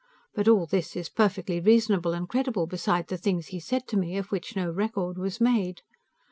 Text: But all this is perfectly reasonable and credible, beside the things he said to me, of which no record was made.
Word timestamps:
But 0.33 0.47
all 0.47 0.65
this 0.65 0.95
is 0.95 1.09
perfectly 1.09 1.59
reasonable 1.59 2.11
and 2.13 2.27
credible, 2.27 2.65
beside 2.65 3.05
the 3.09 3.19
things 3.19 3.49
he 3.49 3.59
said 3.59 3.87
to 3.89 3.97
me, 3.97 4.17
of 4.17 4.31
which 4.31 4.55
no 4.55 4.71
record 4.71 5.15
was 5.15 5.39
made. 5.39 5.83